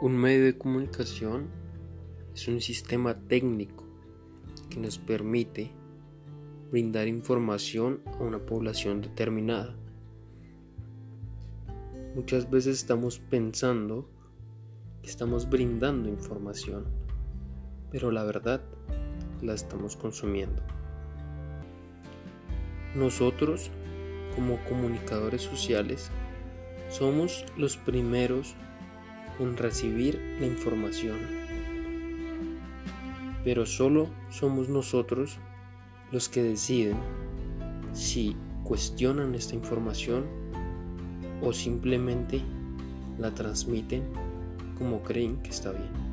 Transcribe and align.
Un 0.00 0.16
medio 0.16 0.44
de 0.44 0.56
comunicación 0.56 1.48
es 2.32 2.46
un 2.46 2.60
sistema 2.60 3.18
técnico 3.18 3.84
que 4.70 4.78
nos 4.78 4.96
permite 4.96 5.72
brindar 6.70 7.08
información 7.08 8.00
a 8.06 8.22
una 8.22 8.38
población 8.38 9.00
determinada. 9.00 9.74
Muchas 12.14 12.48
veces 12.48 12.76
estamos 12.76 13.18
pensando 13.18 14.08
que 15.02 15.10
estamos 15.10 15.50
brindando 15.50 16.08
información, 16.08 16.84
pero 17.90 18.12
la 18.12 18.22
verdad 18.22 18.62
la 19.42 19.54
estamos 19.54 19.96
consumiendo. 19.96 20.62
Nosotros, 22.94 23.72
como 24.36 24.64
comunicadores 24.68 25.42
sociales, 25.42 26.12
somos 26.88 27.44
los 27.56 27.76
primeros 27.76 28.54
en 29.38 29.56
recibir 29.56 30.20
la 30.40 30.46
información. 30.46 31.18
Pero 33.44 33.66
solo 33.66 34.08
somos 34.30 34.68
nosotros 34.68 35.38
los 36.12 36.28
que 36.28 36.42
deciden 36.42 36.96
si 37.92 38.36
cuestionan 38.64 39.34
esta 39.34 39.54
información 39.54 40.24
o 41.42 41.52
simplemente 41.52 42.42
la 43.18 43.32
transmiten 43.32 44.02
como 44.78 45.02
creen 45.02 45.36
que 45.42 45.50
está 45.50 45.72
bien. 45.72 46.08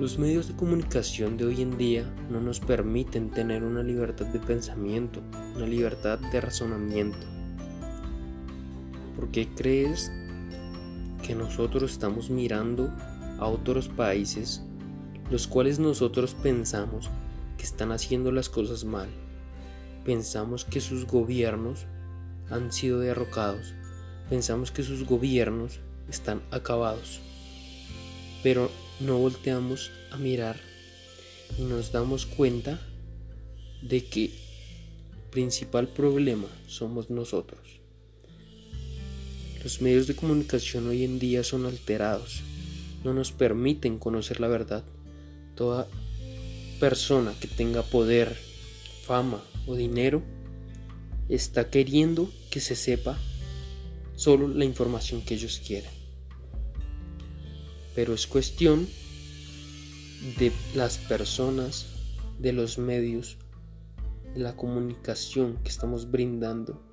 Los 0.00 0.18
medios 0.18 0.48
de 0.48 0.56
comunicación 0.56 1.36
de 1.36 1.44
hoy 1.44 1.62
en 1.62 1.78
día 1.78 2.12
no 2.28 2.40
nos 2.40 2.58
permiten 2.58 3.30
tener 3.30 3.62
una 3.62 3.82
libertad 3.82 4.26
de 4.26 4.40
pensamiento, 4.40 5.22
una 5.54 5.66
libertad 5.66 6.18
de 6.18 6.40
razonamiento. 6.40 7.26
¿Por 9.14 9.28
qué 9.28 9.48
crees 9.54 10.10
que 11.24 11.34
nosotros 11.34 11.90
estamos 11.90 12.28
mirando 12.28 12.92
a 13.38 13.46
otros 13.48 13.88
países, 13.88 14.62
los 15.30 15.46
cuales 15.46 15.78
nosotros 15.78 16.34
pensamos 16.34 17.08
que 17.56 17.64
están 17.64 17.92
haciendo 17.92 18.30
las 18.30 18.48
cosas 18.48 18.84
mal. 18.84 19.08
Pensamos 20.04 20.64
que 20.64 20.80
sus 20.80 21.06
gobiernos 21.06 21.86
han 22.50 22.72
sido 22.72 23.00
derrocados. 23.00 23.74
Pensamos 24.28 24.70
que 24.70 24.82
sus 24.82 25.06
gobiernos 25.06 25.80
están 26.10 26.42
acabados. 26.50 27.20
Pero 28.42 28.70
no 29.00 29.18
volteamos 29.18 29.90
a 30.12 30.18
mirar 30.18 30.56
y 31.58 31.62
nos 31.62 31.90
damos 31.90 32.26
cuenta 32.26 32.78
de 33.80 34.04
que 34.04 34.24
el 34.26 35.30
principal 35.30 35.88
problema 35.88 36.48
somos 36.66 37.08
nosotros. 37.08 37.83
Los 39.64 39.80
medios 39.80 40.06
de 40.06 40.14
comunicación 40.14 40.86
hoy 40.88 41.04
en 41.04 41.18
día 41.18 41.42
son 41.42 41.64
alterados, 41.64 42.42
no 43.02 43.14
nos 43.14 43.32
permiten 43.32 43.98
conocer 43.98 44.38
la 44.38 44.46
verdad. 44.46 44.84
Toda 45.54 45.88
persona 46.78 47.32
que 47.40 47.48
tenga 47.48 47.82
poder, 47.82 48.36
fama 49.06 49.42
o 49.66 49.74
dinero 49.74 50.22
está 51.30 51.70
queriendo 51.70 52.30
que 52.50 52.60
se 52.60 52.76
sepa 52.76 53.18
solo 54.16 54.48
la 54.48 54.66
información 54.66 55.22
que 55.22 55.32
ellos 55.32 55.62
quieren. 55.66 55.90
Pero 57.94 58.12
es 58.12 58.26
cuestión 58.26 58.86
de 60.38 60.52
las 60.74 60.98
personas, 60.98 61.86
de 62.38 62.52
los 62.52 62.76
medios, 62.76 63.38
de 64.34 64.40
la 64.40 64.56
comunicación 64.56 65.56
que 65.62 65.70
estamos 65.70 66.10
brindando 66.10 66.83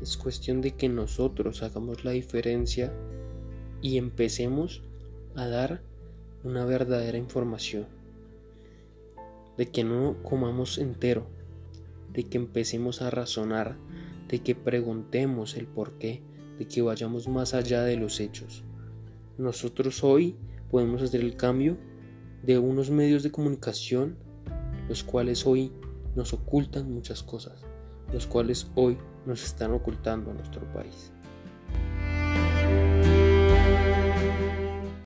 es 0.00 0.16
cuestión 0.16 0.60
de 0.60 0.72
que 0.72 0.88
nosotros 0.88 1.62
hagamos 1.62 2.04
la 2.04 2.10
diferencia 2.10 2.92
y 3.80 3.98
empecemos 3.98 4.82
a 5.34 5.46
dar 5.46 5.82
una 6.44 6.64
verdadera 6.64 7.18
información. 7.18 7.86
De 9.56 9.66
que 9.66 9.84
no 9.84 10.22
comamos 10.22 10.78
entero, 10.78 11.26
de 12.12 12.24
que 12.24 12.36
empecemos 12.36 13.00
a 13.00 13.10
razonar, 13.10 13.76
de 14.28 14.40
que 14.40 14.54
preguntemos 14.54 15.56
el 15.56 15.66
por 15.66 15.92
qué, 15.98 16.22
de 16.58 16.66
que 16.66 16.82
vayamos 16.82 17.28
más 17.28 17.54
allá 17.54 17.82
de 17.82 17.96
los 17.96 18.20
hechos. 18.20 18.64
Nosotros 19.38 20.04
hoy 20.04 20.36
podemos 20.70 21.02
hacer 21.02 21.20
el 21.20 21.36
cambio 21.36 21.78
de 22.42 22.58
unos 22.58 22.90
medios 22.90 23.22
de 23.22 23.30
comunicación, 23.30 24.16
los 24.88 25.04
cuales 25.04 25.46
hoy 25.46 25.72
nos 26.14 26.32
ocultan 26.32 26.92
muchas 26.92 27.22
cosas 27.22 27.64
los 28.12 28.26
cuales 28.26 28.70
hoy 28.74 28.96
nos 29.24 29.42
están 29.44 29.72
ocultando 29.72 30.30
a 30.30 30.34
nuestro 30.34 30.62
país. 30.72 31.12